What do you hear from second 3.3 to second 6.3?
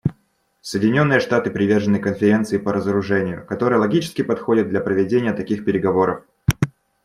которая логически подходит для проведения таких переговоров.